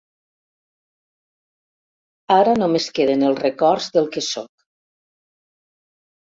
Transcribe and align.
Ara 2.35 2.55
només 2.61 2.87
queden 3.01 3.27
els 3.29 3.43
records 3.45 3.91
del 3.99 4.09
que 4.17 4.25
sóc. 4.31 4.51